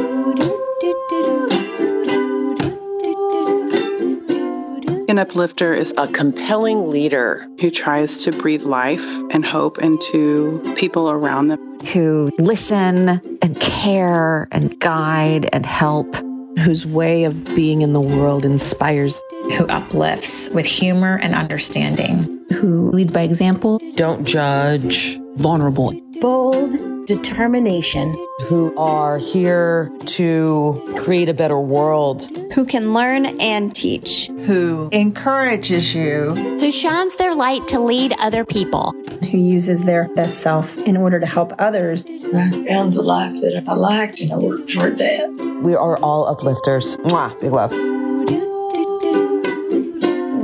[5.17, 11.47] uplifter is a compelling leader who tries to breathe life and hope into people around
[11.47, 16.14] them, who listen and care and guide and help,
[16.59, 19.21] whose way of being in the world inspires,
[19.55, 28.16] who uplifts with humor and understanding, who leads by example, don't judge, vulnerable, bold determination,
[28.48, 35.95] who are here to create a better world, who can learn and teach, who encourages
[35.95, 38.93] you, who shines their light to lead other people,
[39.31, 42.05] who uses their best self in order to help others.
[42.07, 45.59] I found the life that I liked and I worked toward that.
[45.63, 46.95] We are all uplifters.
[46.97, 47.73] Mwah, big love.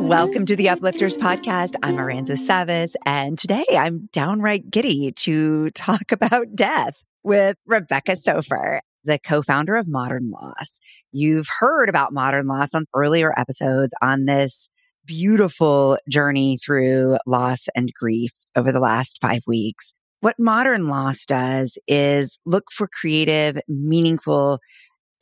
[0.05, 1.73] Welcome to the Uplifters podcast.
[1.82, 8.81] I'm Aranza Savas, and today I'm downright giddy to talk about death with Rebecca Soffer,
[9.04, 10.80] the co-founder of Modern Loss.
[11.12, 14.70] You've heard about Modern Loss on earlier episodes on this
[15.08, 19.95] beautiful journey through loss and grief over the last five weeks.
[20.22, 24.59] What Modern Loss does is look for creative, meaningful,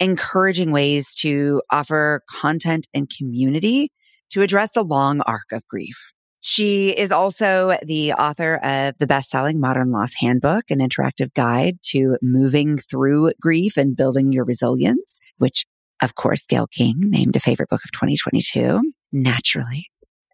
[0.01, 3.89] encouraging ways to offer content and community
[4.33, 6.11] to address the long arc of grief.
[6.41, 12.17] She is also the author of the best-selling Modern Loss Handbook, an interactive guide to
[12.21, 15.65] moving through grief and building your resilience, which
[16.01, 18.81] of course Gayle King named a favorite book of 2022,
[19.13, 19.85] naturally.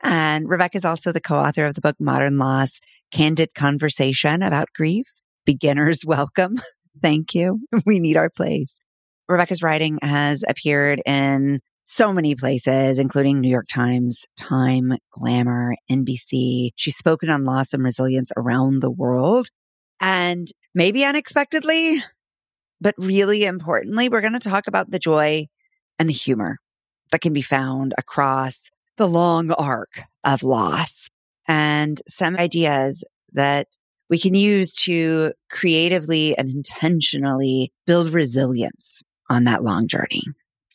[0.02, 2.80] And Rebecca is also the co-author of the book Modern Loss,
[3.12, 5.06] Candid Conversation about Grief.
[5.46, 6.60] Beginners welcome.
[7.02, 7.60] Thank you.
[7.86, 8.80] We need our place.
[9.28, 11.60] Rebecca's writing has appeared in
[11.92, 16.70] so many places, including New York Times, Time, Glamour, NBC.
[16.76, 19.48] She's spoken on loss and resilience around the world.
[20.00, 22.04] And maybe unexpectedly,
[22.80, 25.48] but really importantly, we're going to talk about the joy
[25.98, 26.60] and the humor
[27.12, 31.10] that can be found across the long arc of loss
[31.48, 33.66] and some ideas that
[34.12, 40.22] we can use to creatively and intentionally build resilience on that long journey.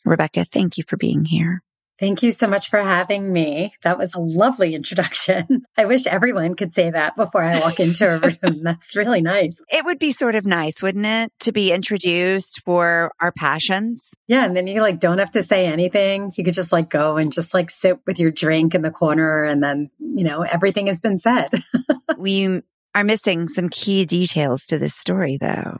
[0.05, 1.61] Rebecca, thank you for being here.
[1.97, 3.73] Thank you so much for having me.
[3.83, 5.65] That was a lovely introduction.
[5.77, 8.63] I wish everyone could say that before I walk into a room.
[8.63, 9.61] That's really nice.
[9.69, 14.13] It would be sort of nice, wouldn't it, to be introduced for our passions?
[14.27, 14.43] Yeah.
[14.43, 16.33] And then you like don't have to say anything.
[16.35, 19.45] You could just like go and just like sit with your drink in the corner
[19.45, 21.49] and then, you know, everything has been said.
[22.17, 22.61] we
[22.93, 25.77] are missing some key details to this story though.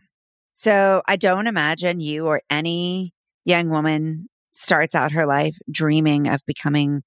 [0.53, 3.14] So I don't imagine you or any
[3.45, 7.03] young woman starts out her life dreaming of becoming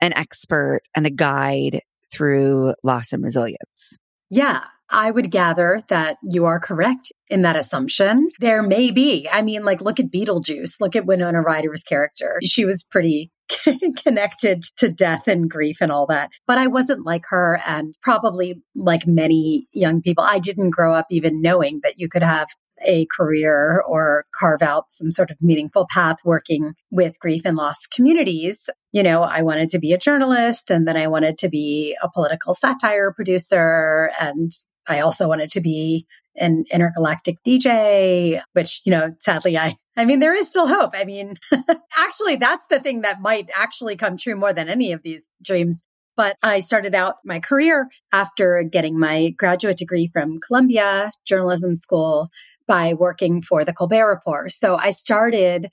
[0.00, 1.80] an expert and a guide
[2.12, 3.96] through loss and resilience.
[4.30, 8.30] Yeah, I would gather that you are correct in that assumption.
[8.38, 9.28] There may be.
[9.30, 10.80] I mean, like, look at Beetlejuice.
[10.80, 12.38] Look at Winona Ryder's character.
[12.44, 13.30] She was pretty
[14.04, 16.30] connected to death and grief and all that.
[16.46, 17.60] But I wasn't like her.
[17.66, 22.22] And probably like many young people, I didn't grow up even knowing that you could
[22.22, 22.48] have
[22.84, 27.86] a career or carve out some sort of meaningful path working with grief and loss
[27.86, 28.68] communities.
[28.92, 32.10] You know, I wanted to be a journalist and then I wanted to be a
[32.10, 34.10] political satire producer.
[34.20, 34.52] And
[34.88, 40.20] I also wanted to be an intergalactic DJ, which, you know, sadly I I mean,
[40.20, 40.90] there is still hope.
[40.94, 41.36] I mean,
[41.96, 45.82] actually, that's the thing that might actually come true more than any of these dreams.
[46.16, 52.28] But I started out my career after getting my graduate degree from Columbia Journalism School
[52.66, 54.52] by working for the Colbert Report.
[54.52, 55.68] So I started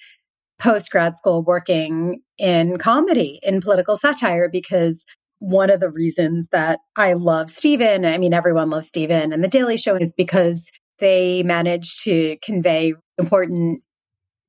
[0.60, 5.06] post grad school working in comedy, in political satire, because
[5.40, 9.50] one of the reasons that I love Stephen, I mean, everyone loves Stephen and The
[9.50, 10.64] Daily Show is because
[11.00, 13.82] they manage to convey important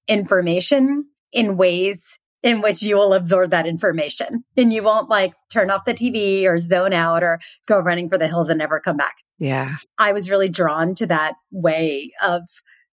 [0.07, 5.71] information in ways in which you will absorb that information and you won't like turn
[5.71, 8.99] off the TV or zone out or go running for the hills and never come
[8.99, 9.15] back.
[9.39, 9.77] Yeah.
[9.99, 12.43] I was really drawn to that way of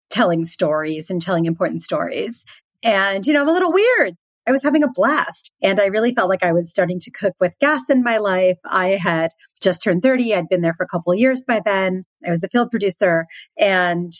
[0.09, 2.43] telling stories and telling important stories.
[2.83, 4.15] And, you know, I'm a little weird.
[4.47, 7.35] I was having a blast and I really felt like I was starting to cook
[7.39, 8.57] with gas in my life.
[8.65, 9.31] I had
[9.61, 10.33] just turned 30.
[10.33, 12.05] I'd been there for a couple of years by then.
[12.25, 13.27] I was a field producer
[13.57, 14.11] and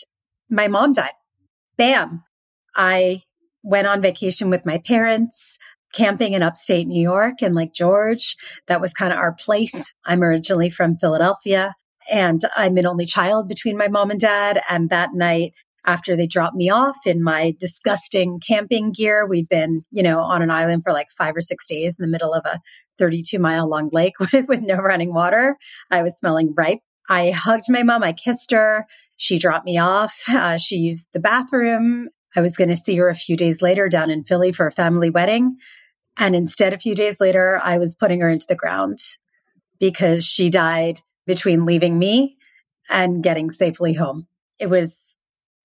[0.50, 1.14] my mom died.
[1.76, 2.24] Bam.
[2.76, 3.24] I
[3.64, 5.58] went on vacation with my parents
[5.94, 8.38] camping in upstate New York and Lake George.
[8.68, 9.92] That was kind of our place.
[10.06, 11.74] I'm originally from Philadelphia.
[12.12, 14.62] And I'm an only child between my mom and dad.
[14.70, 15.54] And that night,
[15.86, 20.42] after they dropped me off in my disgusting camping gear, we'd been, you know, on
[20.42, 22.60] an island for like five or six days in the middle of a
[23.00, 25.58] 32 mile long lake with, with no running water.
[25.90, 26.80] I was smelling ripe.
[27.10, 28.04] I hugged my mom.
[28.04, 28.86] I kissed her.
[29.18, 30.22] She dropped me off.
[30.28, 32.10] Uh, she used the bathroom.
[32.36, 34.72] I was going to see her a few days later down in Philly for a
[34.72, 35.58] family wedding.
[36.18, 39.00] And instead, a few days later, I was putting her into the ground
[39.80, 42.38] because she died between leaving me
[42.90, 44.28] and getting safely home.
[44.60, 45.18] It was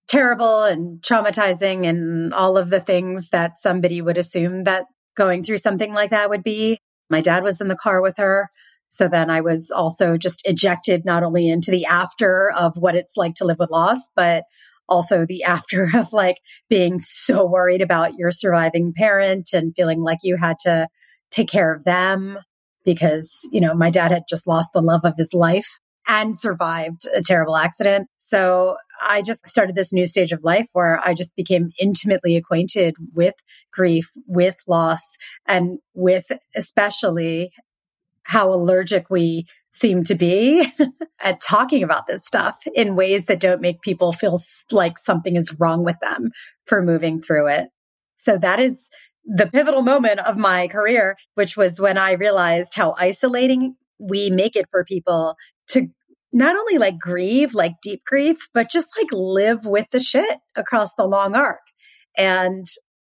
[0.08, 4.86] terrible and traumatizing and all of the things that somebody would assume that
[5.16, 6.78] going through something like that would be.
[7.10, 8.50] My dad was in the car with her.
[8.88, 13.16] So then I was also just ejected not only into the after of what it's
[13.16, 14.44] like to live with loss, but
[14.88, 16.38] also the after of like
[16.68, 20.86] being so worried about your surviving parent and feeling like you had to
[21.30, 22.38] take care of them
[22.86, 25.68] because, you know, my dad had just lost the love of his life
[26.08, 28.08] and survived a terrible accident.
[28.16, 32.94] So I just started this new stage of life where I just became intimately acquainted
[33.12, 33.34] with
[33.72, 35.02] grief, with loss,
[35.46, 37.50] and with especially
[38.22, 40.72] how allergic we seem to be
[41.20, 44.40] at talking about this stuff in ways that don't make people feel
[44.70, 46.30] like something is wrong with them
[46.64, 47.68] for moving through it.
[48.16, 48.88] So that is
[49.26, 54.56] the pivotal moment of my career, which was when I realized how isolating we make
[54.56, 55.34] it for people
[55.70, 55.88] to
[56.32, 60.94] not only like grieve, like deep grief, but just like live with the shit across
[60.94, 61.60] the long arc.
[62.16, 62.66] And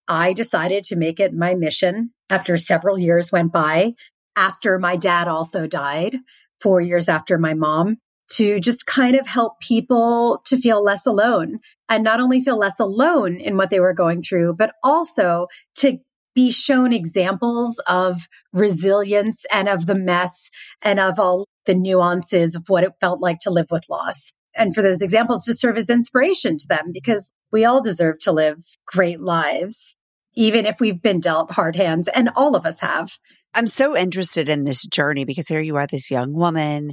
[0.08, 3.94] I decided to make it my mission after several years went by
[4.36, 6.18] after my dad also died,
[6.62, 7.98] four years after my mom,
[8.34, 11.60] to just kind of help people to feel less alone
[11.90, 15.98] and not only feel less alone in what they were going through, but also to
[16.36, 20.50] be shown examples of resilience and of the mess
[20.81, 24.32] and of all the nuances of what it felt like to live with loss.
[24.56, 28.32] And for those examples to serve as inspiration to them because we all deserve to
[28.32, 29.96] live great lives,
[30.36, 33.12] even if we've been dealt hard hands and all of us have.
[33.54, 36.92] I'm so interested in this journey because here you are, this young woman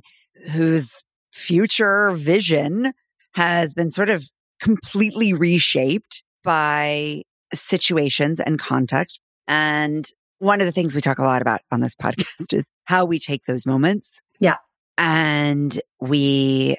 [0.53, 1.03] whose
[1.37, 2.93] future vision
[3.35, 4.25] has been sort of
[4.61, 7.23] completely reshaped by
[7.53, 9.21] situations and context.
[9.47, 13.05] And one of the things we talk a lot about on this podcast is how
[13.05, 14.21] we take those moments.
[14.41, 14.57] Yeah.
[14.97, 16.79] And we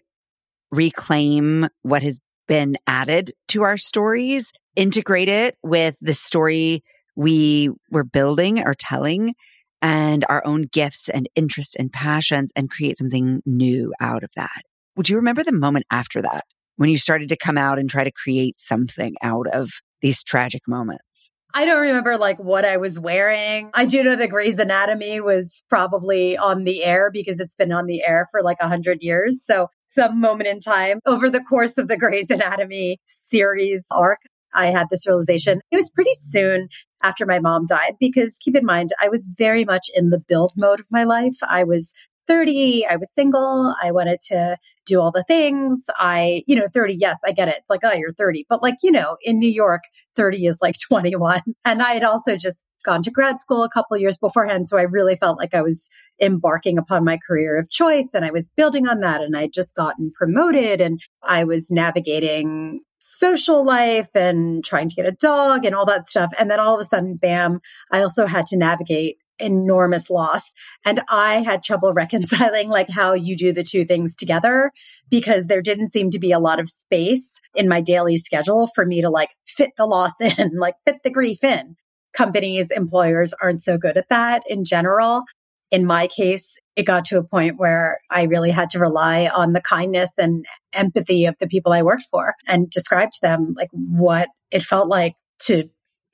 [0.71, 6.83] reclaim what has been added to our stories, integrate it with the story
[7.15, 9.35] we were building or telling
[9.81, 14.61] and our own gifts and interests and passions and create something new out of that.
[14.95, 16.43] Would you remember the moment after that
[16.77, 19.69] when you started to come out and try to create something out of
[20.01, 21.31] these tragic moments?
[21.53, 23.71] I don't remember like what I was wearing.
[23.73, 27.85] I do know that Grey's Anatomy was probably on the air because it's been on
[27.87, 29.41] the air for like a hundred years.
[29.43, 34.19] So some moment in time over the course of the Grey's Anatomy series arc,
[34.53, 35.61] I had this realization.
[35.71, 36.69] It was pretty soon
[37.03, 40.53] after my mom died because keep in mind, I was very much in the build
[40.55, 41.37] mode of my life.
[41.47, 41.93] I was
[42.27, 42.85] 30.
[42.85, 43.73] I was single.
[43.81, 45.85] I wanted to do all the things.
[45.97, 47.55] I, you know, 30, yes, I get it.
[47.57, 48.45] It's like, oh, you're 30.
[48.49, 49.81] But like, you know, in New York,
[50.15, 51.41] 30 is like 21.
[51.65, 54.67] And I had also just gone to grad school a couple years beforehand.
[54.67, 55.89] So I really felt like I was
[56.21, 59.21] embarking upon my career of choice and I was building on that.
[59.21, 65.07] And I'd just gotten promoted and I was navigating social life and trying to get
[65.07, 66.31] a dog and all that stuff.
[66.39, 67.59] And then all of a sudden, bam,
[67.91, 70.51] I also had to navigate enormous loss.
[70.85, 74.71] And I had trouble reconciling like how you do the two things together
[75.09, 78.85] because there didn't seem to be a lot of space in my daily schedule for
[78.85, 81.75] me to like fit the loss in, like fit the grief in.
[82.13, 85.23] Companies, employers aren't so good at that in general.
[85.69, 89.53] In my case, it got to a point where I really had to rely on
[89.53, 93.69] the kindness and empathy of the people I worked for and describe to them like
[93.71, 95.69] what it felt like to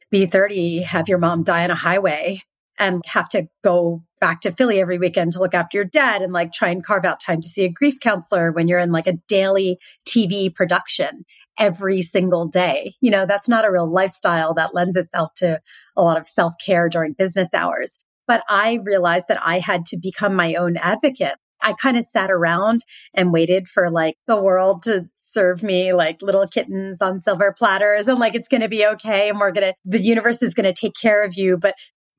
[0.10, 2.42] be 30, have your mom die on a highway
[2.80, 6.34] and have to go back to Philly every weekend to look after your dad and
[6.34, 9.08] like try and carve out time to see a grief counselor when you're in like
[9.08, 11.26] a daily TV production
[11.60, 12.96] every single day.
[13.02, 15.62] You know, that's not a real lifestyle that lends itself to
[15.96, 18.00] a lot of self care during business hours.
[18.28, 21.36] But I realized that I had to become my own advocate.
[21.62, 26.22] I kind of sat around and waited for like the world to serve me like
[26.22, 29.72] little kittens on silver platters and like it's going to be okay and we're going
[29.72, 31.76] to the universe is going to take care of you but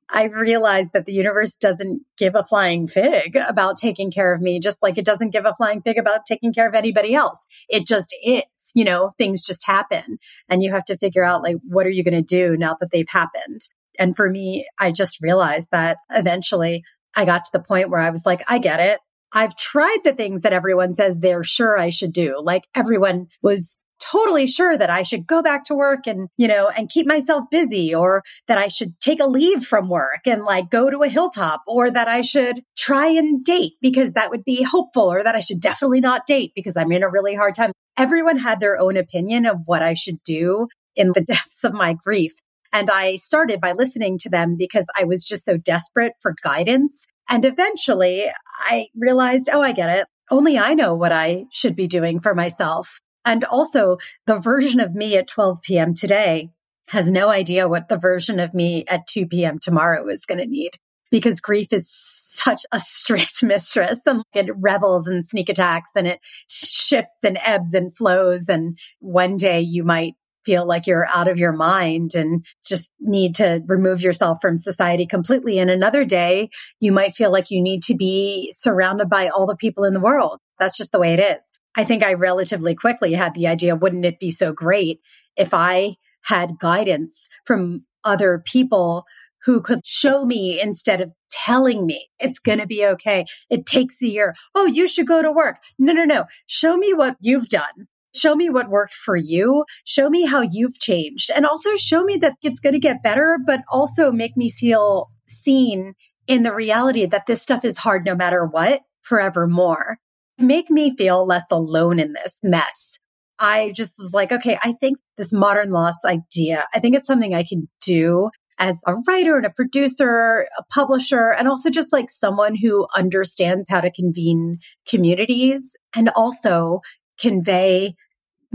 [0.09, 4.59] I've realized that the universe doesn't give a flying fig about taking care of me,
[4.59, 7.45] just like it doesn't give a flying fig about taking care of anybody else.
[7.69, 8.43] It just is,
[8.75, 12.03] you know, things just happen and you have to figure out like, what are you
[12.03, 13.61] going to do now that they've happened?
[13.99, 16.83] And for me, I just realized that eventually
[17.15, 18.99] I got to the point where I was like, I get it.
[19.33, 22.41] I've tried the things that everyone says they're sure I should do.
[22.41, 26.67] Like everyone was totally sure that I should go back to work and, you know,
[26.67, 30.69] and keep myself busy or that I should take a leave from work and like
[30.69, 34.63] go to a hilltop or that I should try and date because that would be
[34.63, 37.71] hopeful or that I should definitely not date because I'm in a really hard time.
[37.97, 40.67] Everyone had their own opinion of what I should do.
[40.95, 42.33] in the depths of my grief.
[42.75, 47.05] And I started by listening to them because I was just so desperate for guidance.
[47.29, 48.25] And eventually
[48.59, 50.07] I realized, oh, I get it.
[50.29, 52.99] Only I know what I should be doing for myself.
[53.23, 53.95] And also
[54.27, 55.93] the version of me at 12 p.m.
[55.93, 56.49] today
[56.89, 59.57] has no idea what the version of me at 2 p.m.
[59.57, 60.71] tomorrow is going to need
[61.11, 66.19] because grief is such a strict mistress and it revels in sneak attacks and it
[66.47, 68.49] shifts and ebbs and flows.
[68.49, 70.15] And one day you might
[70.45, 75.05] feel like you're out of your mind and just need to remove yourself from society
[75.05, 75.59] completely.
[75.59, 76.49] And another day
[76.79, 79.99] you might feel like you need to be surrounded by all the people in the
[79.99, 80.39] world.
[80.59, 81.43] That's just the way it is.
[81.77, 85.01] I think I relatively quickly had the idea, wouldn't it be so great
[85.35, 89.05] if I had guidance from other people
[89.45, 93.25] who could show me instead of telling me it's going to be okay.
[93.49, 94.35] It takes a year.
[94.55, 95.57] Oh, you should go to work.
[95.77, 96.25] No, no, no.
[96.47, 97.87] Show me what you've done.
[98.15, 99.65] Show me what worked for you.
[99.83, 103.37] Show me how you've changed and also show me that it's going to get better,
[103.45, 105.93] but also make me feel seen
[106.27, 109.97] in the reality that this stuff is hard no matter what forevermore.
[110.37, 112.99] Make me feel less alone in this mess.
[113.37, 117.33] I just was like, okay, I think this modern loss idea, I think it's something
[117.33, 122.09] I can do as a writer and a producer, a publisher, and also just like
[122.09, 126.79] someone who understands how to convene communities and also
[127.19, 127.95] convey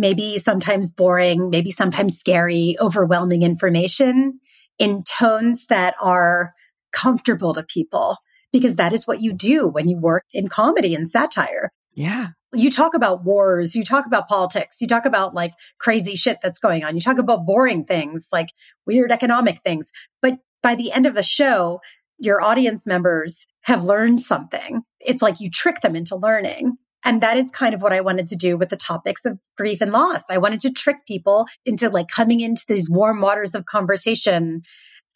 [0.00, 4.40] maybe sometimes boring, maybe sometimes scary, overwhelming information
[4.78, 6.54] in tones that are
[6.90, 8.16] comfortable to people
[8.50, 11.70] because that is what you do when you work in comedy and satire.
[11.92, 12.28] Yeah.
[12.52, 16.58] You talk about wars, you talk about politics, you talk about like crazy shit that's
[16.58, 16.94] going on.
[16.94, 18.48] You talk about boring things like
[18.86, 19.92] weird economic things.
[20.22, 21.80] But by the end of the show,
[22.18, 24.82] your audience members have learned something.
[24.98, 26.78] It's like you trick them into learning.
[27.04, 29.80] And that is kind of what I wanted to do with the topics of grief
[29.80, 30.24] and loss.
[30.28, 34.62] I wanted to trick people into like coming into these warm waters of conversation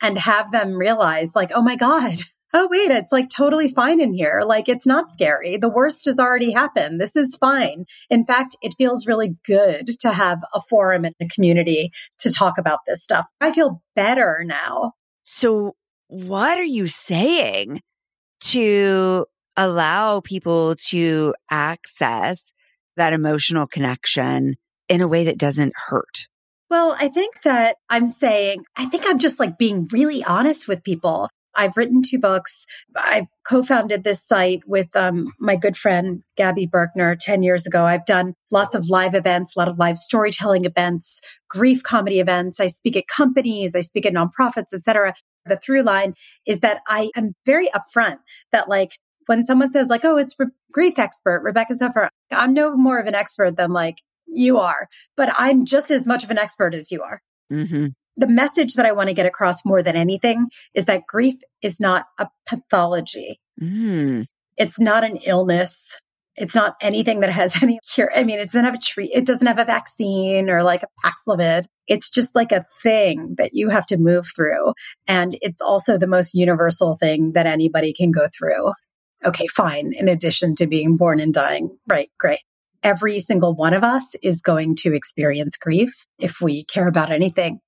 [0.02, 2.18] and have them realize like, oh my God,
[2.54, 4.42] oh, wait, it's like totally fine in here.
[4.46, 5.56] Like it's not scary.
[5.56, 7.00] The worst has already happened.
[7.00, 7.84] This is fine.
[8.08, 12.56] In fact, it feels really good to have a forum and a community to talk
[12.56, 13.26] about this stuff.
[13.40, 14.92] I feel better now.
[15.22, 15.74] So
[16.08, 17.80] what are you saying
[18.40, 22.52] to allow people to access
[22.96, 24.54] that emotional connection
[24.88, 26.28] in a way that doesn't hurt?
[26.70, 30.82] Well, I think that I'm saying, I think I'm just like being really honest with
[30.82, 31.28] people.
[31.56, 32.66] I've written two books.
[32.96, 37.84] I co-founded this site with um, my good friend Gabby Birkner 10 years ago.
[37.84, 42.58] I've done lots of live events, a lot of live storytelling events, grief comedy events.
[42.58, 45.14] I speak at companies, I speak at nonprofits, etc.
[45.46, 46.14] The through line
[46.46, 48.18] is that I am very upfront
[48.50, 52.76] that like when someone says like, oh, it's re- grief expert, Rebecca Soffer, I'm no
[52.76, 56.38] more of an expert than like you are, but I'm just as much of an
[56.38, 57.20] expert as you are.
[57.52, 61.36] Mm-hmm the message that I want to get across more than anything is that grief
[61.62, 63.40] is not a pathology.
[63.60, 64.26] Mm.
[64.56, 65.98] It's not an illness.
[66.36, 68.10] It's not anything that has any cure.
[68.14, 69.10] I mean, it doesn't have a treat.
[69.12, 71.66] It doesn't have a vaccine or like a Paxlovid.
[71.86, 74.74] It's just like a thing that you have to move through.
[75.06, 78.72] And it's also the most universal thing that anybody can go through.
[79.24, 79.92] Okay, fine.
[79.94, 81.76] In addition to being born and dying.
[81.86, 82.10] Right.
[82.18, 82.40] Great.
[82.82, 87.60] Every single one of us is going to experience grief if we care about anything.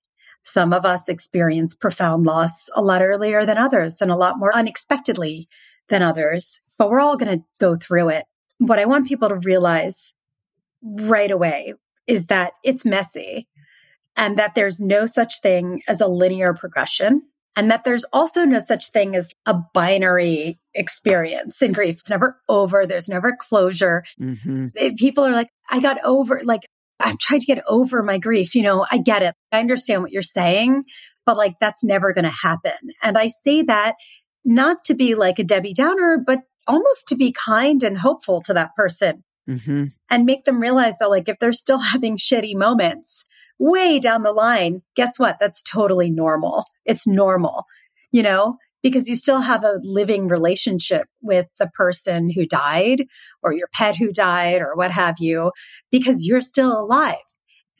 [0.43, 4.55] Some of us experience profound loss a lot earlier than others and a lot more
[4.55, 5.49] unexpectedly
[5.89, 8.27] than others, but we're all going to go through it.
[8.59, 10.15] What I want people to realize
[10.83, 11.75] right away
[12.07, 13.49] is that it's messy
[14.17, 17.23] and that there's no such thing as a linear progression
[17.57, 21.97] and that there's also no such thing as a binary experience in grief.
[22.01, 22.87] It's never over.
[22.87, 24.05] There's never closure.
[24.21, 24.95] Mm-hmm.
[24.97, 26.69] People are like, I got over, like,
[27.01, 28.55] I'm trying to get over my grief.
[28.55, 29.35] You know, I get it.
[29.53, 30.85] I understand what you're saying,
[31.25, 32.73] but like that's never going to happen.
[33.03, 33.97] And I say that
[34.45, 38.55] not to be like a Debbie Downer, but almost to be kind and hopeful to
[38.55, 39.85] that person mm-hmm.
[40.11, 43.25] and make them realize that like if they're still having shitty moments
[43.59, 45.39] way down the line, guess what?
[45.39, 46.65] That's totally normal.
[46.85, 47.65] It's normal,
[48.13, 48.59] you know?
[48.87, 53.05] because you still have a living relationship with the person who died
[53.43, 55.51] or your pet who died or what have you,
[55.91, 57.17] because you're still alive.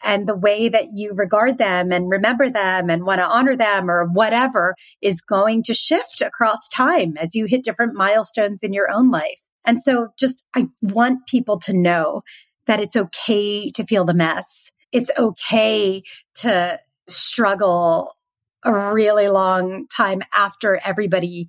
[0.03, 3.89] And the way that you regard them and remember them and want to honor them
[3.89, 8.91] or whatever is going to shift across time as you hit different milestones in your
[8.91, 9.41] own life.
[9.65, 12.23] And so just, I want people to know
[12.67, 14.73] that it's okay to feel the mess.
[14.93, 16.03] It's okay
[16.37, 18.17] to struggle
[18.65, 21.49] a really long time after everybody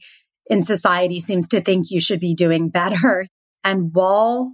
[0.50, 3.28] in society seems to think you should be doing better.
[3.64, 4.54] And while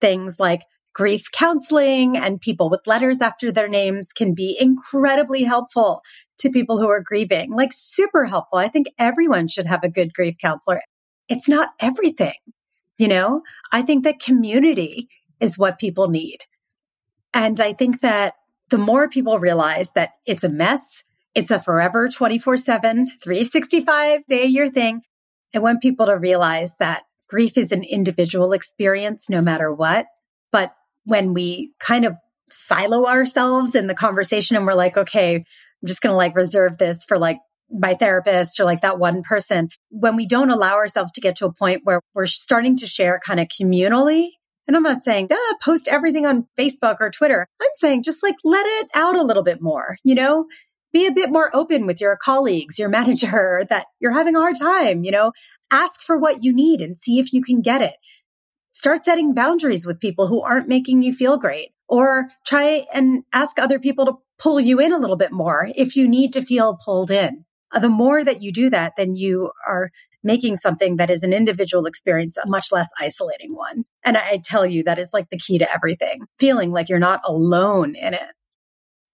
[0.00, 0.62] things like
[0.94, 6.00] grief counseling and people with letters after their names can be incredibly helpful
[6.38, 8.58] to people who are grieving, like super helpful.
[8.58, 10.80] I think everyone should have a good grief counselor.
[11.28, 12.36] It's not everything,
[12.96, 13.42] you know?
[13.70, 15.08] I think that community
[15.40, 16.38] is what people need.
[17.34, 18.34] And I think that
[18.70, 21.02] the more people realize that it's a mess,
[21.34, 25.02] it's a forever 24 7, 365 day a year thing.
[25.54, 30.06] I want people to realize that grief is an individual experience no matter what.
[30.52, 30.72] But
[31.04, 32.16] when we kind of
[32.50, 36.78] silo ourselves in the conversation and we're like, okay, I'm just going to like reserve
[36.78, 37.38] this for like
[37.70, 39.70] my therapist or like that one person.
[39.90, 43.20] When we don't allow ourselves to get to a point where we're starting to share
[43.24, 44.30] kind of communally,
[44.66, 47.46] and I'm not saying, ah, post everything on Facebook or Twitter.
[47.60, 50.46] I'm saying just like let it out a little bit more, you know,
[50.92, 54.58] be a bit more open with your colleagues, your manager that you're having a hard
[54.58, 55.32] time, you know,
[55.70, 57.94] ask for what you need and see if you can get it.
[58.72, 63.58] Start setting boundaries with people who aren't making you feel great or try and ask
[63.58, 66.78] other people to pull you in a little bit more if you need to feel
[66.84, 67.44] pulled in.
[67.72, 69.90] Uh, the more that you do that, then you are
[70.24, 73.84] making something that is an individual experience a much less isolating one.
[74.04, 77.20] And I tell you, that is like the key to everything, feeling like you're not
[77.24, 78.32] alone in it.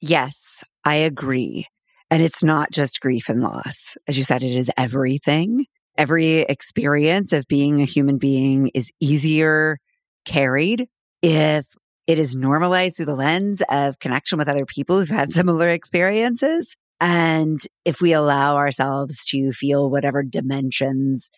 [0.01, 1.67] Yes, I agree.
[2.11, 3.97] And it's not just grief and loss.
[4.09, 5.67] As you said, it is everything.
[5.99, 9.79] Every experience of being a human being is easier
[10.25, 10.87] carried
[11.23, 11.67] if
[12.07, 16.75] it is normalized through the lens of connection with other people who've had similar experiences.
[17.01, 21.31] And if we allow ourselves to feel whatever dimensions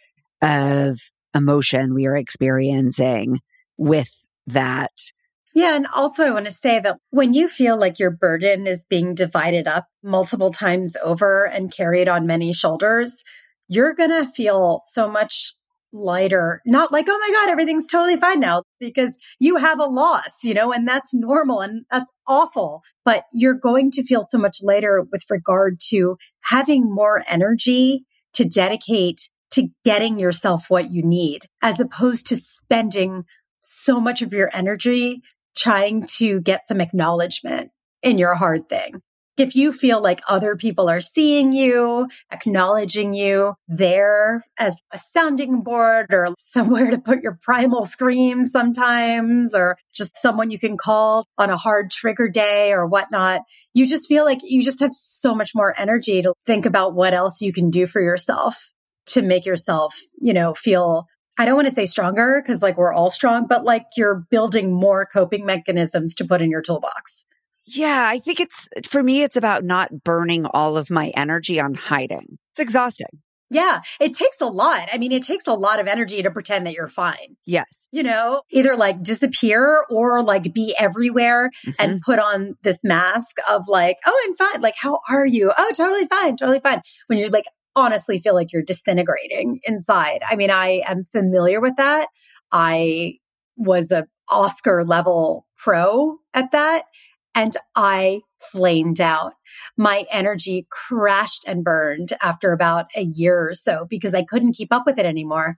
[0.42, 0.98] of
[1.34, 3.38] emotion we are experiencing
[3.76, 4.10] with
[4.46, 4.90] that.
[5.54, 5.76] Yeah.
[5.76, 9.14] And also, I want to say that when you feel like your burden is being
[9.14, 13.22] divided up multiple times over and carried on many shoulders,
[13.68, 15.54] you're going to feel so much
[15.92, 20.42] lighter, not like, oh my God, everything's totally fine now because you have a loss,
[20.42, 22.82] you know, and that's normal and that's awful.
[23.04, 28.44] But you're going to feel so much later with regard to having more energy to
[28.44, 33.24] dedicate to getting yourself what you need as opposed to spending
[33.62, 35.20] so much of your energy
[35.56, 37.70] trying to get some acknowledgement
[38.02, 39.02] in your hard thing
[39.36, 45.62] if you feel like other people are seeing you, acknowledging you there as a sounding
[45.62, 51.26] board or somewhere to put your primal scream sometimes, or just someone you can call
[51.38, 53.42] on a hard trigger day or whatnot,
[53.74, 57.14] you just feel like you just have so much more energy to think about what
[57.14, 58.56] else you can do for yourself
[59.06, 61.06] to make yourself, you know, feel
[61.38, 64.72] I don't want to say stronger because like we're all strong, but like you're building
[64.72, 67.21] more coping mechanisms to put in your toolbox.
[67.64, 71.74] Yeah, I think it's for me, it's about not burning all of my energy on
[71.74, 72.38] hiding.
[72.52, 73.20] It's exhausting.
[73.50, 74.88] Yeah, it takes a lot.
[74.90, 77.36] I mean, it takes a lot of energy to pretend that you're fine.
[77.44, 77.86] Yes.
[77.92, 81.72] You know, either like disappear or like be everywhere mm-hmm.
[81.78, 84.62] and put on this mask of like, oh, I'm fine.
[84.62, 85.52] Like, how are you?
[85.56, 86.38] Oh, totally fine.
[86.38, 86.80] Totally fine.
[87.08, 87.44] When you're like,
[87.76, 90.22] honestly feel like you're disintegrating inside.
[90.28, 92.08] I mean, I am familiar with that.
[92.50, 93.18] I
[93.56, 96.84] was a Oscar level pro at that
[97.34, 99.34] and I flamed out.
[99.76, 104.72] My energy crashed and burned after about a year or so because I couldn't keep
[104.72, 105.56] up with it anymore.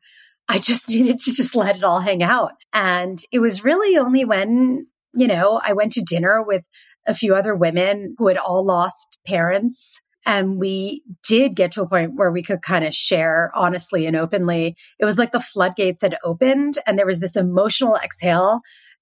[0.48, 2.52] I just needed to just let it all hang out.
[2.72, 6.64] And it was really only when, you know, I went to dinner with
[7.06, 10.00] a few other women who had all lost parents.
[10.26, 14.16] And we did get to a point where we could kind of share honestly and
[14.16, 14.74] openly.
[14.98, 18.60] It was like the floodgates had opened and there was this emotional exhale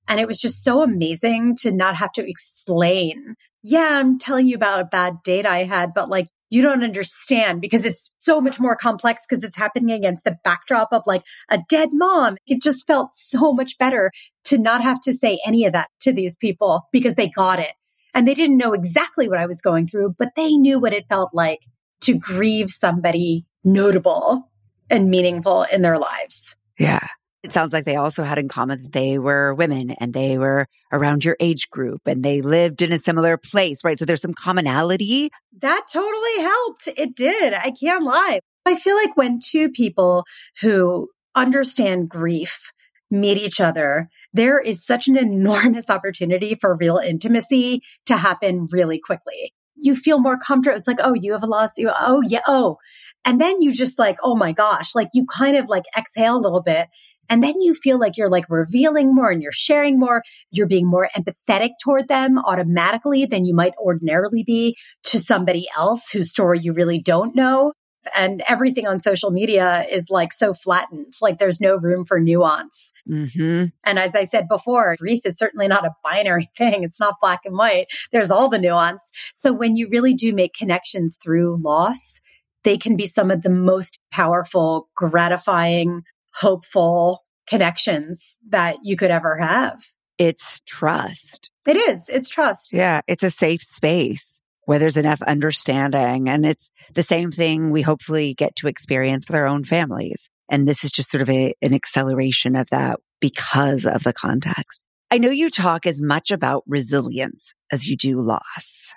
[0.08, 3.34] and it was just so amazing to not have to explain.
[3.62, 7.62] Yeah, I'm telling you about a bad date I had, but like you don't understand
[7.62, 11.58] because it's so much more complex because it's happening against the backdrop of like a
[11.68, 12.36] dead mom.
[12.46, 14.10] It just felt so much better
[14.44, 17.72] to not have to say any of that to these people because they got it.
[18.12, 21.06] And they didn't know exactly what I was going through, but they knew what it
[21.08, 21.60] felt like
[22.02, 24.50] to grieve somebody notable
[24.90, 26.54] and meaningful in their lives.
[26.78, 27.06] Yeah.
[27.42, 30.66] It sounds like they also had in common that they were women and they were
[30.92, 33.98] around your age group and they lived in a similar place, right?
[33.98, 35.30] So there's some commonality.
[35.60, 36.88] That totally helped.
[36.96, 37.52] It did.
[37.52, 38.40] I can't lie.
[38.64, 40.24] I feel like when two people
[40.60, 42.70] who understand grief
[43.10, 49.00] meet each other, there is such an enormous opportunity for real intimacy to happen really
[49.00, 49.52] quickly.
[49.74, 50.78] You feel more comfortable.
[50.78, 51.76] It's like, oh, you have a loss.
[51.76, 52.40] You, oh, yeah.
[52.46, 52.78] Oh,
[53.24, 56.38] and then you just like, oh my gosh, like you kind of like exhale a
[56.38, 56.88] little bit
[57.32, 60.22] and then you feel like you're like revealing more and you're sharing more.
[60.50, 66.10] You're being more empathetic toward them automatically than you might ordinarily be to somebody else
[66.10, 67.72] whose story you really don't know.
[68.14, 72.92] And everything on social media is like so flattened, like there's no room for nuance.
[73.08, 73.66] Mm-hmm.
[73.82, 76.82] And as I said before, grief is certainly not a binary thing.
[76.82, 77.86] It's not black and white.
[78.12, 79.10] There's all the nuance.
[79.34, 82.20] So when you really do make connections through loss,
[82.64, 86.02] they can be some of the most powerful, gratifying,
[86.34, 89.82] hopeful connections that you could ever have.
[90.18, 91.50] It's trust.
[91.66, 92.08] It is.
[92.08, 92.68] It's trust.
[92.72, 93.00] Yeah.
[93.06, 96.28] It's a safe space where there's enough understanding.
[96.28, 100.28] And it's the same thing we hopefully get to experience with our own families.
[100.48, 104.82] And this is just sort of a, an acceleration of that because of the context.
[105.10, 108.94] I know you talk as much about resilience as you do loss.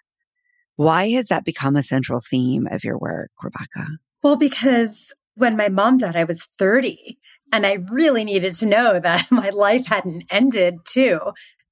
[0.76, 3.88] Why has that become a central theme of your work, Rebecca?
[4.24, 7.17] Well, because when my mom died, I was 30
[7.52, 11.19] and I really needed to know that my life hadn't ended too,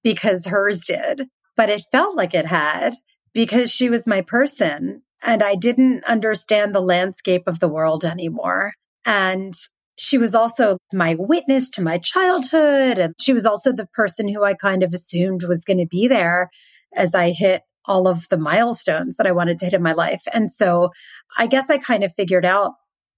[0.03, 1.23] because hers did.
[1.55, 2.95] But it felt like it had
[3.33, 8.73] because she was my person and I didn't understand the landscape of the world anymore.
[9.05, 9.53] And
[9.97, 12.97] she was also my witness to my childhood.
[12.97, 16.07] And she was also the person who I kind of assumed was going to be
[16.07, 16.49] there
[16.95, 20.21] as I hit all of the milestones that I wanted to hit in my life.
[20.33, 20.89] And so
[21.37, 22.73] I guess I kind of figured out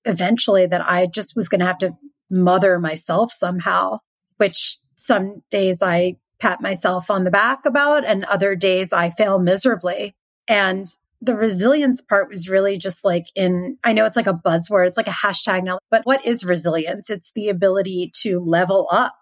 [0.05, 1.95] eventually that I just was going to have to
[2.29, 3.99] mother myself somehow,
[4.37, 9.39] which some days I pat myself on the back about and other days I fail
[9.39, 10.15] miserably.
[10.47, 10.87] And
[11.21, 14.97] the resilience part was really just like in, I know it's like a buzzword, it's
[14.97, 17.09] like a hashtag now, but what is resilience?
[17.09, 19.15] It's the ability to level up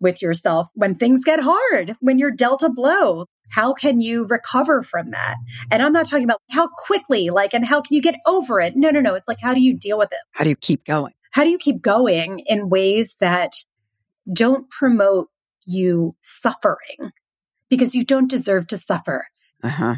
[0.00, 3.26] with yourself when things get hard, when you're dealt a blow.
[3.52, 5.36] How can you recover from that?
[5.70, 8.74] And I'm not talking about how quickly, like, and how can you get over it?
[8.76, 9.14] No, no, no.
[9.14, 10.18] It's like, how do you deal with it?
[10.30, 11.12] How do you keep going?
[11.32, 13.52] How do you keep going in ways that
[14.32, 15.28] don't promote
[15.66, 17.12] you suffering
[17.68, 19.26] because you don't deserve to suffer?
[19.62, 19.96] Uh-huh.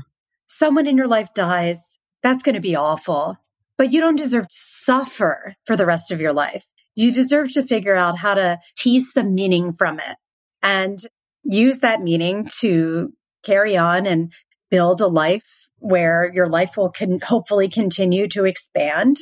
[0.49, 1.99] Someone in your life dies.
[2.25, 3.37] That's going to be awful,
[3.77, 6.65] but you don't deserve to suffer for the rest of your life.
[6.97, 10.17] You deserve to figure out how to tease some meaning from it
[10.63, 10.99] and
[11.45, 13.13] use that meaning to
[13.45, 14.33] carry on and
[14.71, 19.19] build a life where your life will can hopefully continue to expand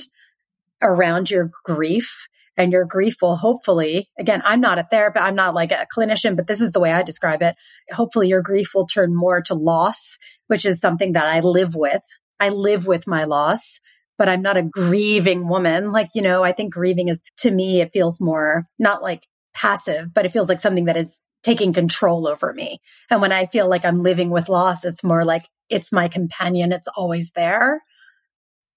[0.81, 5.55] around your grief and your grief will hopefully again i'm not a therapist i'm not
[5.55, 7.57] like a clinician but this is the way i describe it.
[7.91, 10.17] Hopefully your grief will turn more to loss
[10.49, 12.03] which is something that i live with.
[12.39, 13.81] I live with my loss
[14.19, 15.91] but i'm not a grieving woman.
[15.91, 19.23] Like you know i think grieving is to me it feels more not like
[19.55, 22.81] passive but it feels like something that is taking control over me.
[23.11, 26.73] And when I feel like I'm living with loss, it's more like it's my companion.
[26.73, 27.83] It's always there.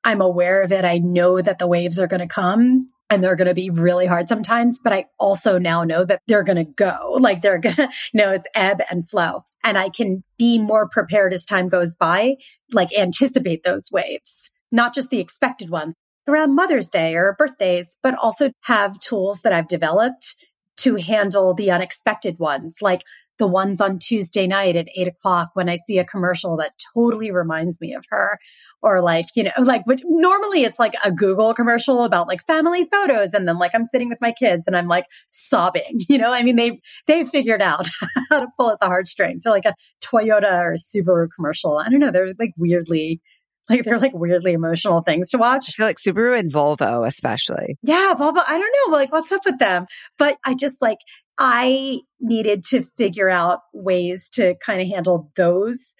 [0.03, 0.85] I'm aware of it.
[0.85, 4.05] I know that the waves are going to come and they're going to be really
[4.05, 7.17] hard sometimes, but I also now know that they're going to go.
[7.19, 9.45] Like they're going to, you know, it's ebb and flow.
[9.63, 12.35] And I can be more prepared as time goes by,
[12.71, 15.95] like anticipate those waves, not just the expected ones
[16.27, 20.35] around Mother's Day or birthdays, but also have tools that I've developed
[20.77, 23.03] to handle the unexpected ones, like
[23.37, 27.31] the ones on Tuesday night at eight o'clock when I see a commercial that totally
[27.31, 28.39] reminds me of her.
[28.81, 33.33] Or like, you know, like normally it's like a Google commercial about like family photos.
[33.33, 36.43] And then like I'm sitting with my kids and I'm like sobbing, you know, I
[36.43, 37.87] mean, they, they figured out
[38.29, 39.43] how to pull at the heartstrings.
[39.43, 41.77] They're like a Toyota or Subaru commercial.
[41.77, 42.11] I don't know.
[42.11, 43.21] They're like weirdly
[43.69, 45.69] like they're like weirdly emotional things to watch.
[45.69, 47.77] I feel like Subaru and Volvo, especially.
[47.81, 48.41] Yeah, Volvo.
[48.47, 49.85] I don't know, like what's up with them?
[50.17, 50.99] But I just like
[51.37, 55.95] I needed to figure out ways to kind of handle those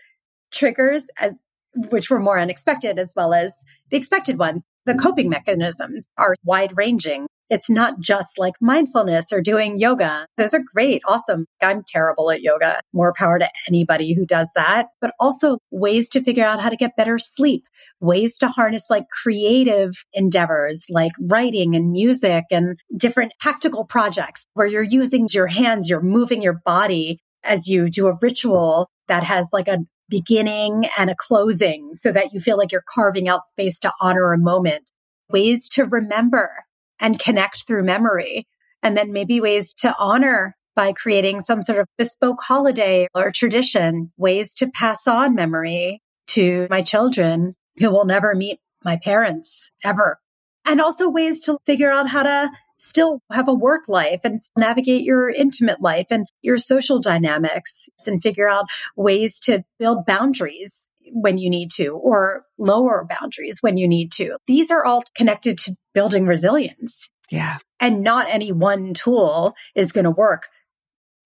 [0.52, 1.42] triggers as
[1.90, 3.54] which were more unexpected as well as
[3.90, 4.64] the expected ones.
[4.86, 7.28] The coping mechanisms are wide ranging.
[7.50, 10.26] It's not just like mindfulness or doing yoga.
[10.38, 11.02] Those are great.
[11.08, 11.46] Awesome.
[11.62, 12.80] I'm terrible at yoga.
[12.94, 16.76] More power to anybody who does that, but also ways to figure out how to
[16.76, 17.64] get better sleep,
[18.00, 24.68] ways to harness like creative endeavors like writing and music and different tactical projects where
[24.68, 29.50] you're using your hands, you're moving your body as you do a ritual that has
[29.54, 29.80] like a
[30.10, 34.34] beginning and a closing so that you feel like you're carving out space to honor
[34.34, 34.84] a moment.
[35.30, 36.65] Ways to remember
[37.06, 38.48] and connect through memory.
[38.82, 44.12] And then maybe ways to honor by creating some sort of bespoke holiday or tradition,
[44.18, 50.18] ways to pass on memory to my children who will never meet my parents ever.
[50.66, 55.04] And also ways to figure out how to still have a work life and navigate
[55.04, 58.66] your intimate life and your social dynamics and figure out
[58.96, 64.38] ways to build boundaries when you need to or lower boundaries when you need to.
[64.48, 67.10] These are all connected to building resilience.
[67.32, 67.58] Yeah.
[67.80, 70.48] And not any one tool is going to work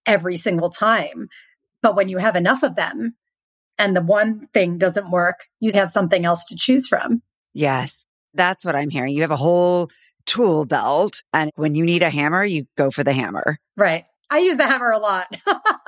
[0.06, 1.30] every single time.
[1.82, 3.15] But when you have enough of them
[3.78, 7.22] and the one thing doesn't work, you have something else to choose from.
[7.54, 8.06] Yes.
[8.34, 9.13] That's what I'm hearing.
[9.13, 9.89] You have a whole
[10.26, 11.24] tool belt.
[11.34, 13.58] And when you need a hammer, you go for the hammer.
[13.76, 14.06] Right.
[14.30, 15.36] I use the hammer a lot.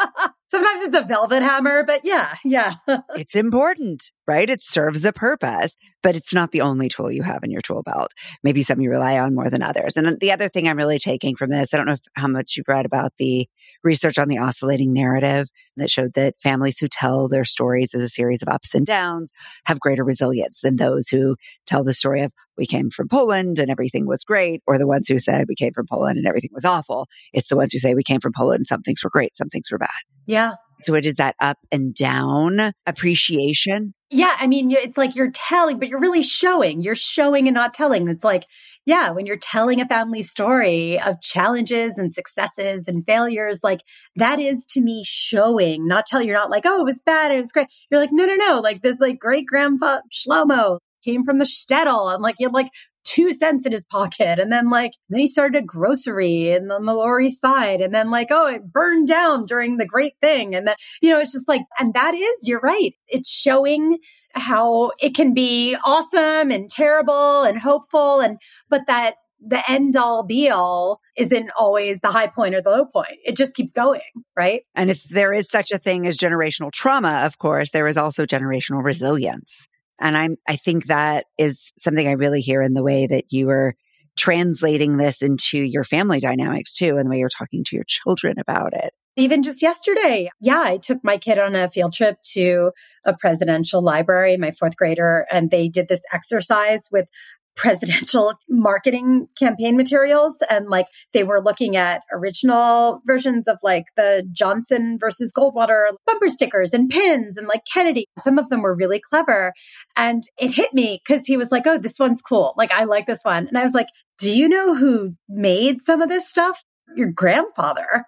[0.52, 2.74] Sometimes it's a velvet hammer, but yeah, yeah.
[3.16, 4.50] it's important, right?
[4.50, 7.84] It serves a purpose, but it's not the only tool you have in your tool
[7.84, 8.12] belt.
[8.44, 9.98] Maybe some you rely on more than others.
[9.98, 12.56] And the other thing I'm really taking from this, I don't know if, how much
[12.56, 13.48] you've read about the
[13.84, 18.10] research on the oscillating narrative that showed that families who tell their stories as a
[18.10, 19.32] series of ups and downs
[19.66, 23.72] have greater resilience than those who tell the story of we came from Poland and
[23.72, 26.66] everything was great, or the ones who said we came from Poland and everything was
[26.66, 27.08] awful.
[27.34, 29.50] It's the ones who say we came from Poland and some things were great, some
[29.50, 29.90] things were bad.
[30.26, 30.52] Yeah.
[30.84, 33.94] So it is that up and down appreciation.
[34.10, 34.36] Yeah.
[34.40, 36.82] I mean, it's like you're telling, but you're really showing.
[36.82, 38.10] You're showing and not telling.
[38.10, 38.46] It's like,
[38.86, 43.82] yeah, when you're telling a family story of challenges and successes and failures, like
[44.18, 46.28] that is to me showing, not telling.
[46.28, 47.32] You're not like, oh, it was bad.
[47.32, 47.68] It was great.
[47.90, 48.60] You're like, no, no, no.
[48.60, 52.70] Like this, like great grandpa Shlomo came from the shtetl and like you're like
[53.04, 54.40] two cents in his pocket.
[54.40, 57.82] And then like, then he started a grocery and on the Lower East Side.
[57.82, 60.56] And then like, oh, it burned down during the great thing.
[60.56, 62.94] And then, you know, it's just like, and that is, you're right.
[63.08, 64.00] It's showing
[64.34, 68.22] how it can be awesome and terrible and hopeful.
[68.22, 68.38] And,
[68.70, 72.86] but that the end all be all isn't always the high point or the low
[72.86, 73.18] point.
[73.26, 74.02] It just keeps going,
[74.38, 74.62] right?
[74.76, 78.26] And if there is such a thing as generational trauma, of course, there is also
[78.26, 78.86] generational mm-hmm.
[78.86, 79.68] resilience.
[80.02, 83.50] And I'm, I think that is something I really hear in the way that you
[83.50, 83.76] are
[84.18, 88.36] translating this into your family dynamics too, and the way you're talking to your children
[88.40, 88.94] about it.
[89.18, 92.72] Even just yesterday, yeah, I took my kid on a field trip to
[93.06, 97.08] a presidential library, my fourth grader, and they did this exercise with
[97.56, 104.28] presidential marketing campaign materials and like they were looking at original versions of like the
[104.32, 108.06] Johnson versus Goldwater bumper stickers and pins and like Kennedy.
[108.22, 109.54] Some of them were really clever.
[109.96, 112.54] And it hit me because he was like, Oh, this one's cool.
[112.58, 113.48] Like, I like this one.
[113.48, 113.88] And I was like,
[114.18, 116.64] Do you know who made some of this stuff?
[116.96, 118.06] Your grandfather,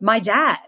[0.00, 0.58] my dad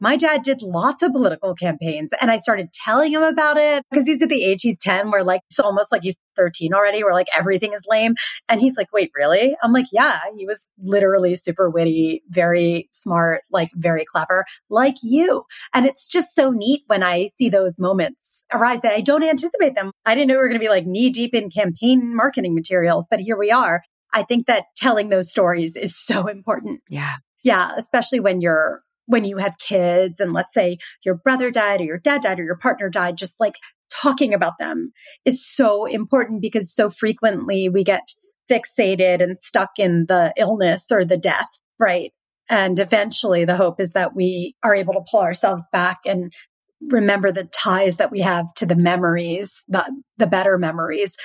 [0.00, 4.06] my dad did lots of political campaigns and I started telling him about it because
[4.06, 7.12] he's at the age he's 10 where like it's almost like he's 13 already where
[7.12, 8.14] like everything is lame.
[8.48, 9.56] And he's like, wait, really?
[9.62, 15.44] I'm like, yeah, he was literally super witty, very smart, like very clever, like you.
[15.74, 19.74] And it's just so neat when I see those moments arise that I don't anticipate
[19.74, 19.90] them.
[20.04, 23.06] I didn't know we were going to be like knee deep in campaign marketing materials,
[23.10, 23.82] but here we are.
[24.12, 26.80] I think that telling those stories is so important.
[26.88, 27.14] Yeah.
[27.42, 31.84] Yeah, especially when you're when you have kids and let's say your brother died or
[31.84, 33.54] your dad died or your partner died, just like
[33.90, 34.92] talking about them
[35.24, 38.02] is so important because so frequently we get
[38.50, 42.12] fixated and stuck in the illness or the death, right?
[42.48, 46.32] And eventually the hope is that we are able to pull ourselves back and
[46.80, 49.84] remember the ties that we have to the memories, the,
[50.18, 51.16] the better memories.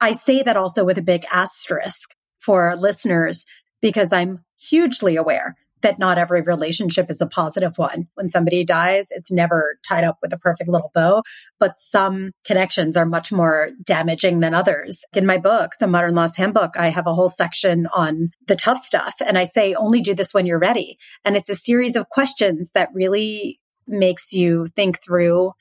[0.00, 3.44] I say that also with a big asterisk for listeners
[3.82, 8.08] because I'm hugely aware that not every relationship is a positive one.
[8.14, 11.22] When somebody dies, it's never tied up with a perfect little bow,
[11.58, 15.04] but some connections are much more damaging than others.
[15.14, 18.78] In my book, The Modern Loss Handbook, I have a whole section on the tough
[18.78, 19.14] stuff.
[19.24, 20.98] And I say, only do this when you're ready.
[21.24, 25.52] And it's a series of questions that really makes you think through,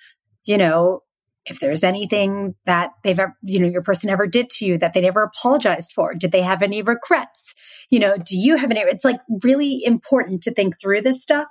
[0.43, 1.01] you know,
[1.49, 4.93] if there's anything that they've ever, you know, your person ever did to you that
[4.93, 7.53] they never apologized for, did they have any regrets?
[7.89, 8.81] You know, do you have any?
[8.81, 11.47] It's like really important to think through this stuff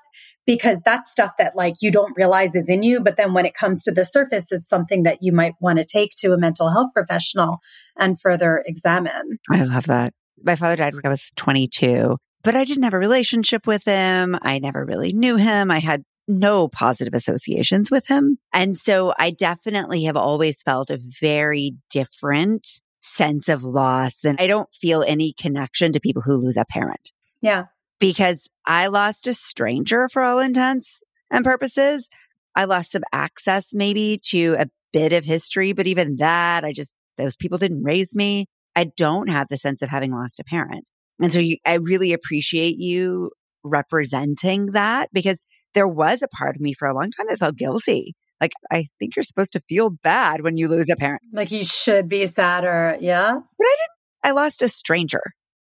[0.47, 3.01] because that's stuff that like you don't realize is in you.
[3.01, 5.85] But then when it comes to the surface, it's something that you might want to
[5.85, 7.59] take to a mental health professional
[7.97, 9.39] and further examine.
[9.51, 10.15] I love that.
[10.43, 14.39] My father died when I was 22 but I didn't have a relationship with him.
[14.41, 15.71] I never really knew him.
[15.71, 18.39] I had no positive associations with him.
[18.53, 24.47] And so I definitely have always felt a very different sense of loss and I
[24.47, 27.13] don't feel any connection to people who lose a parent.
[27.41, 27.65] Yeah.
[27.99, 32.09] Because I lost a stranger for all intents and purposes.
[32.55, 36.95] I lost some access maybe to a bit of history, but even that, I just,
[37.17, 38.47] those people didn't raise me.
[38.77, 40.85] I don't have the sense of having lost a parent.
[41.21, 43.31] And so you, I really appreciate you
[43.65, 45.41] representing that because
[45.75, 48.15] there was a part of me for a long time that felt guilty.
[48.41, 51.23] Like, I think you're supposed to feel bad when you lose a parent.
[51.33, 52.97] Like, you should be sadder.
[53.01, 53.33] Yeah.
[53.33, 54.31] But I didn't.
[54.31, 55.23] I lost a stranger.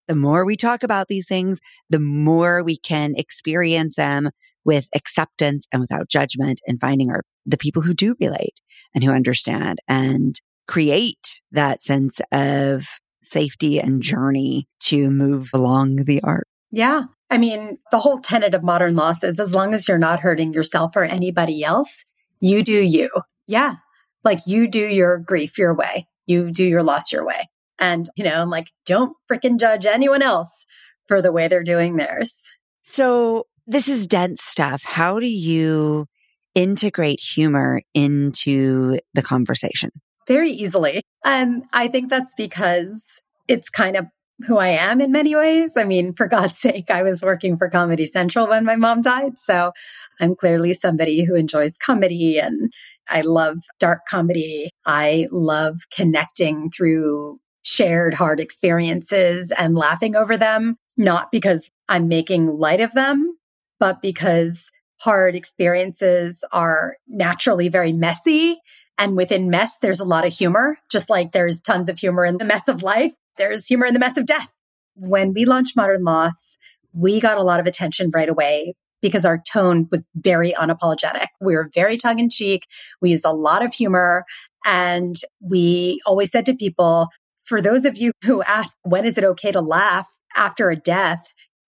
[0.08, 4.30] The more we talk about these things, the more we can experience them
[4.66, 8.60] with acceptance and without judgment and finding our, the people who do relate
[8.94, 12.86] and who understand and create that sense of
[13.22, 16.48] safety and journey to move along the arc.
[16.72, 17.04] Yeah.
[17.30, 20.54] I mean, the whole tenet of modern loss is as long as you're not hurting
[20.54, 22.06] yourself or anybody else,
[22.40, 23.10] you do you.
[23.48, 23.76] Yeah.
[24.24, 26.08] Like you do your grief your way.
[26.26, 27.50] You do your loss your way.
[27.80, 30.66] And, you know, like, don't freaking judge anyone else
[31.08, 32.42] for the way they're doing theirs.
[32.82, 34.84] So this is dense stuff.
[34.84, 36.08] How do you
[36.56, 39.92] integrate humor into the conversation?
[40.28, 41.02] Very easily.
[41.24, 43.06] And I think that's because
[43.48, 44.08] it's kind of
[44.46, 45.76] who I am in many ways.
[45.76, 49.40] I mean, for God's sake, I was working for Comedy Central when my mom died.
[49.40, 49.72] So
[50.20, 52.72] I'm clearly somebody who enjoys comedy and
[53.10, 54.70] I love dark comedy.
[54.86, 62.48] I love connecting through shared hard experiences and laughing over them, not because I'm making
[62.48, 63.38] light of them,
[63.80, 68.58] but because hard experiences are naturally very messy.
[68.98, 72.38] And within mess, there's a lot of humor, just like there's tons of humor in
[72.38, 73.14] the mess of life.
[73.38, 74.50] There's humor in the mess of death.
[74.96, 76.58] When we launched Modern Loss,
[76.94, 81.28] we got a lot of attention right away because our tone was very unapologetic.
[81.40, 82.64] We were very tongue in cheek.
[83.02, 84.26] We used a lot of humor.
[84.66, 87.10] And we always said to people,
[87.44, 91.24] for those of you who ask, when is it okay to laugh after a death?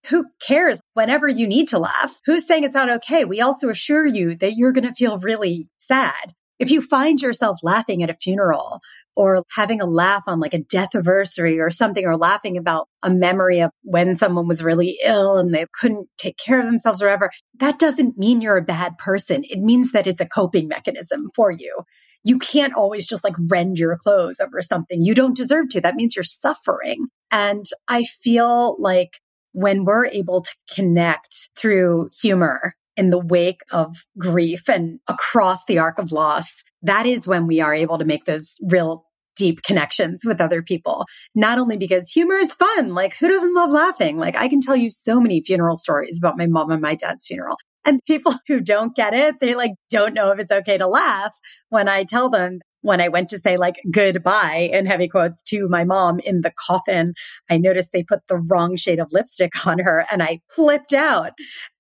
[0.08, 2.20] Who cares whenever you need to laugh?
[2.26, 3.26] Who's saying it's not okay?
[3.26, 6.34] We also assure you that you're going to feel really sad.
[6.58, 8.82] If you find yourself laughing at a funeral
[9.20, 13.10] or having a laugh on like a death anniversary or something, or laughing about a
[13.10, 17.08] memory of when someone was really ill and they couldn't take care of themselves or
[17.08, 17.30] whatever,
[17.60, 19.44] that doesn't mean you're a bad person.
[19.44, 21.84] It means that it's a coping mechanism for you.
[22.24, 25.82] You can't always just like rend your clothes over something you don't deserve to.
[25.82, 27.08] That means you're suffering.
[27.30, 29.20] And I feel like
[29.52, 35.80] when we're able to connect through humor in the wake of grief and across the
[35.80, 39.04] arc of loss, that is when we are able to make those real
[39.40, 41.06] deep connections with other people.
[41.34, 44.18] Not only because humor is fun, like who doesn't love laughing?
[44.18, 47.26] Like I can tell you so many funeral stories about my mom and my dad's
[47.26, 47.56] funeral.
[47.86, 51.34] And people who don't get it, they like don't know if it's okay to laugh
[51.70, 55.68] when I tell them when I went to say like goodbye in heavy quotes to
[55.68, 57.14] my mom in the coffin,
[57.50, 61.32] I noticed they put the wrong shade of lipstick on her and I flipped out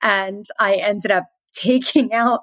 [0.01, 2.41] and I ended up taking out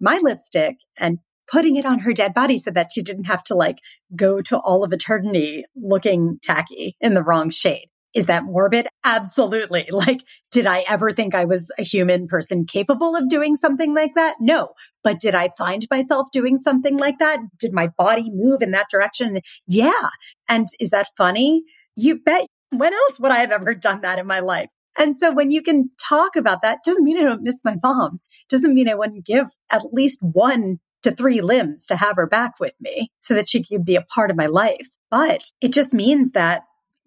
[0.00, 1.18] my lipstick and
[1.50, 3.78] putting it on her dead body so that she didn't have to like
[4.14, 7.88] go to all of eternity looking tacky in the wrong shade.
[8.16, 8.88] Is that morbid?
[9.04, 9.88] Absolutely.
[9.92, 14.14] Like, did I ever think I was a human person capable of doing something like
[14.14, 14.36] that?
[14.40, 14.70] No.
[15.02, 17.40] But did I find myself doing something like that?
[17.58, 19.40] Did my body move in that direction?
[19.66, 20.08] Yeah.
[20.48, 21.64] And is that funny?
[21.94, 22.46] You bet.
[22.70, 24.68] When else would I have ever done that in my life?
[24.98, 28.20] And so when you can talk about that, doesn't mean I don't miss my mom.
[28.48, 32.58] Doesn't mean I wouldn't give at least one to three limbs to have her back
[32.58, 34.88] with me so that she could be a part of my life.
[35.10, 36.62] But it just means that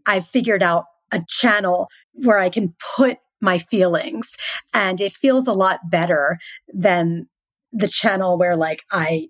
[0.06, 4.36] I've figured out a channel where I can put my feelings
[4.74, 6.38] and it feels a lot better
[6.74, 7.28] than
[7.72, 9.28] the channel where like I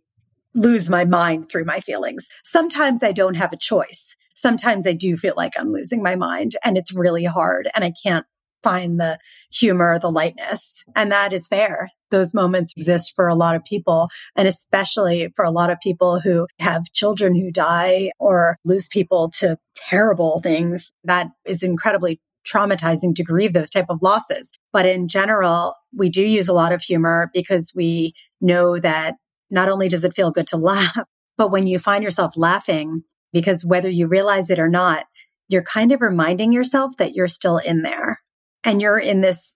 [0.55, 2.27] lose my mind through my feelings.
[2.43, 4.15] Sometimes I don't have a choice.
[4.33, 7.91] Sometimes I do feel like I'm losing my mind and it's really hard and I
[8.03, 8.25] can't
[8.63, 9.19] find the
[9.51, 10.83] humor, the lightness.
[10.95, 11.89] And that is fair.
[12.11, 16.19] Those moments exist for a lot of people, and especially for a lot of people
[16.19, 20.91] who have children who die or lose people to terrible things.
[21.03, 24.51] That is incredibly traumatizing to grieve those type of losses.
[24.73, 29.15] But in general, we do use a lot of humor because we know that
[29.51, 30.97] not only does it feel good to laugh,
[31.37, 35.05] but when you find yourself laughing, because whether you realize it or not,
[35.47, 38.19] you're kind of reminding yourself that you're still in there
[38.63, 39.55] and you're in this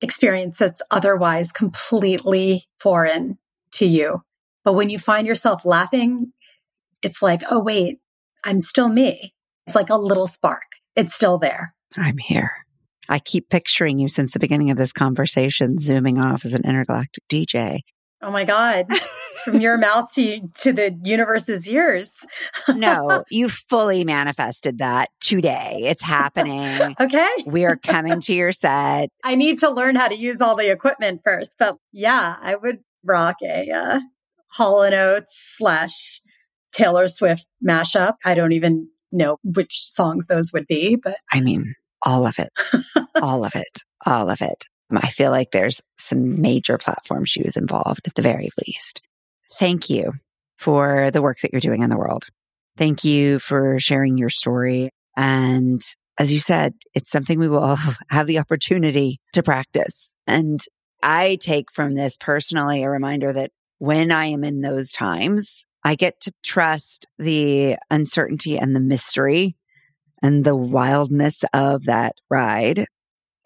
[0.00, 3.38] experience that's otherwise completely foreign
[3.72, 4.22] to you.
[4.64, 6.32] But when you find yourself laughing,
[7.02, 7.98] it's like, oh, wait,
[8.44, 9.34] I'm still me.
[9.66, 10.62] It's like a little spark.
[10.96, 11.74] It's still there.
[11.96, 12.52] I'm here.
[13.08, 17.24] I keep picturing you since the beginning of this conversation, zooming off as an intergalactic
[17.30, 17.80] DJ.
[18.24, 18.86] Oh my God.
[19.44, 22.10] From your mouth to, to the universe's ears.
[22.74, 25.80] no, you fully manifested that today.
[25.82, 26.94] It's happening.
[27.00, 27.30] okay.
[27.44, 29.10] We are coming to your set.
[29.22, 31.56] I need to learn how to use all the equipment first.
[31.58, 34.00] But yeah, I would rock a uh,
[34.52, 36.22] Hall Oates slash
[36.72, 38.14] Taylor Swift mashup.
[38.24, 42.50] I don't even know which songs those would be, but I mean, all of it,
[43.20, 44.64] all of it, all of it.
[44.94, 49.00] Um, I feel like there's some major platform shoes involved at the very least.
[49.58, 50.12] Thank you
[50.56, 52.26] for the work that you're doing in the world.
[52.76, 54.90] Thank you for sharing your story.
[55.16, 55.82] And
[56.18, 57.76] as you said, it's something we will
[58.10, 60.14] have the opportunity to practice.
[60.26, 60.60] And
[61.02, 65.96] I take from this personally a reminder that when I am in those times, I
[65.96, 69.56] get to trust the uncertainty and the mystery
[70.22, 72.86] and the wildness of that ride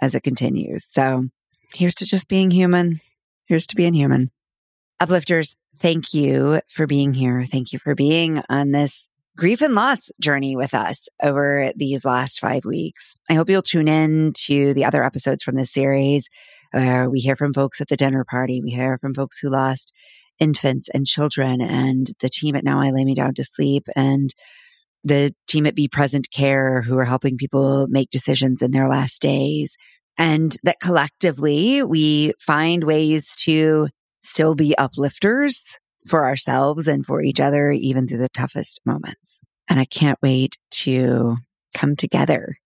[0.00, 0.84] as it continues.
[0.84, 1.28] So
[1.72, 3.00] here's to just being human.
[3.46, 4.30] Here's to being human.
[5.00, 7.44] Uplifters, thank you for being here.
[7.44, 12.40] Thank you for being on this grief and loss journey with us over these last
[12.40, 13.14] five weeks.
[13.30, 16.28] I hope you'll tune in to the other episodes from this series
[16.72, 18.60] where we hear from folks at the dinner party.
[18.60, 19.92] We hear from folks who lost
[20.40, 24.34] infants and children and the team at Now I Lay Me Down to Sleep and
[25.04, 29.22] the team at Be Present Care who are helping people make decisions in their last
[29.22, 29.76] days.
[30.18, 33.88] And that collectively we find ways to
[34.22, 39.44] still be uplifters for ourselves and for each other, even through the toughest moments.
[39.68, 41.36] And I can't wait to
[41.74, 42.56] come together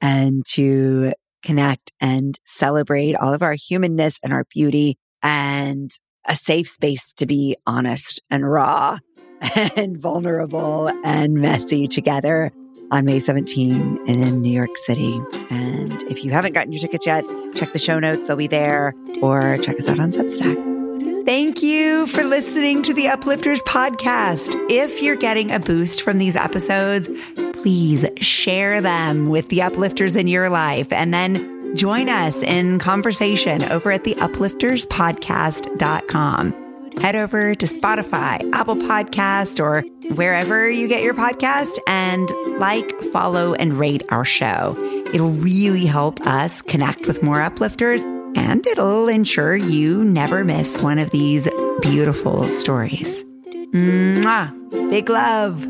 [0.00, 5.90] and to connect and celebrate all of our humanness and our beauty and
[6.26, 8.98] a safe space to be honest and raw
[9.76, 12.50] and vulnerable and messy together
[12.90, 15.20] on May 17 in New York City.
[15.50, 17.24] And if you haven't gotten your tickets yet,
[17.54, 18.26] check the show notes.
[18.26, 21.26] They'll be there or check us out on Substack.
[21.26, 24.54] Thank you for listening to the Uplifters podcast.
[24.70, 27.10] If you're getting a boost from these episodes,
[27.52, 33.62] please share them with the uplifters in your life and then join us in conversation
[33.64, 36.67] over at the uplifterspodcast.com.
[37.00, 39.82] Head over to Spotify, Apple Podcast, or
[40.14, 42.28] wherever you get your podcast and
[42.58, 44.74] like, follow, and rate our show.
[45.14, 48.02] It'll really help us connect with more uplifters
[48.36, 51.48] and it'll ensure you never miss one of these
[51.80, 53.24] beautiful stories.
[53.72, 54.52] Mwah!
[54.90, 55.60] Big love.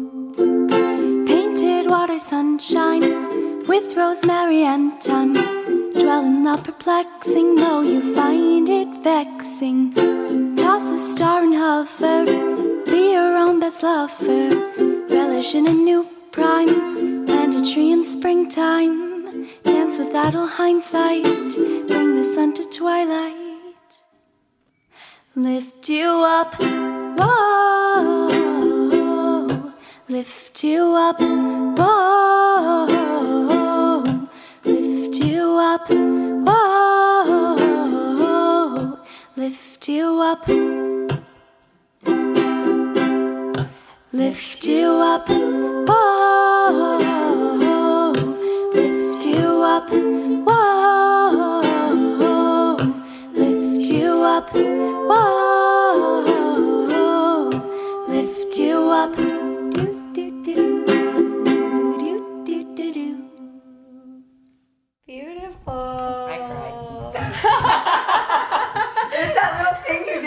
[1.27, 5.35] Painted water sunshine with rosemary and thyme.
[5.93, 10.48] Dwelling in perplexing, though you find it vexing.
[10.79, 12.25] Toss a star and hover,
[12.85, 14.49] be your own best lover.
[15.11, 19.49] Relish in a new prime, plant a tree in springtime.
[19.65, 21.25] Dance with idle hindsight,
[21.89, 23.35] bring the sun to twilight.
[25.35, 26.55] Lift you up,
[27.19, 28.29] whoa.
[30.09, 31.21] Lift you up,
[31.81, 32.87] whoa.
[34.65, 35.91] Lift you up,
[39.89, 40.47] Lift you up.
[44.13, 45.29] Lift you up,
[45.89, 46.99] whoa.
[48.75, 49.91] Lift you up,
[50.47, 51.63] whoa.
[53.33, 55.38] Lift you up, whoa.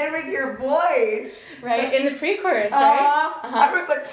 [0.02, 1.32] Did with your voice.
[1.62, 3.40] Right, in the pre-chorus, Uh, right?
[3.44, 4.08] I was like,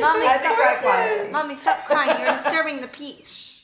[0.00, 0.82] Mommy, I had to cry stop.
[0.82, 1.30] quietly.
[1.30, 2.20] Mommy, stop crying.
[2.20, 3.55] You're disturbing the peace.